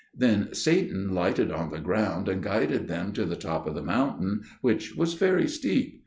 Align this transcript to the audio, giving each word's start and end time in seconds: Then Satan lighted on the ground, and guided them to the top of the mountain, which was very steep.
Then 0.17 0.51
Satan 0.55 1.13
lighted 1.13 1.51
on 1.51 1.69
the 1.69 1.77
ground, 1.77 2.27
and 2.27 2.41
guided 2.41 2.87
them 2.87 3.11
to 3.13 3.23
the 3.23 3.35
top 3.35 3.67
of 3.67 3.75
the 3.75 3.83
mountain, 3.83 4.41
which 4.61 4.95
was 4.95 5.13
very 5.13 5.47
steep. 5.47 5.99